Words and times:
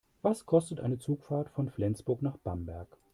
Was 0.23 0.47
kostet 0.47 0.79
eine 0.79 0.97
Zugfahrt 0.97 1.51
von 1.51 1.69
Flensburg 1.69 2.23
nach 2.23 2.37
Bamberg? 2.37 2.97